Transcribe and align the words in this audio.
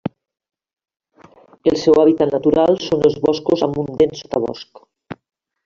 El 1.73 1.77
seu 1.83 2.01
hàbitat 2.03 2.33
natural 2.37 2.81
són 2.87 3.05
els 3.11 3.19
boscos 3.27 3.65
amb 3.69 3.81
un 3.85 3.93
dens 4.03 4.25
sotabosc. 4.25 4.83